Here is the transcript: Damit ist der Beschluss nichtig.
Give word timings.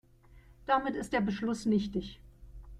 Damit 0.65 0.95
ist 0.95 1.13
der 1.13 1.21
Beschluss 1.21 1.67
nichtig. 1.67 2.19